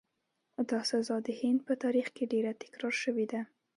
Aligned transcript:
دا 0.69 0.79
سزا 0.91 1.15
د 1.27 1.29
هند 1.39 1.59
په 1.67 1.73
تاریخ 1.83 2.07
کې 2.15 2.29
ډېره 2.33 2.51
تکرار 2.61 2.93
شوې 3.03 3.25
ده. 3.31 3.41